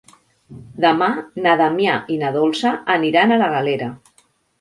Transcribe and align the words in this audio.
Demà 0.85 1.09
na 1.45 1.53
Damià 1.59 1.97
i 2.13 2.17
na 2.21 2.31
Dolça 2.37 2.71
aniran 2.95 3.35
a 3.35 3.39
la 3.43 3.51
Galera. 3.57 3.91